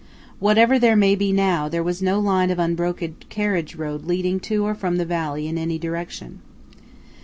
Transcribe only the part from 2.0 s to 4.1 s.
no line of unbroken carriage road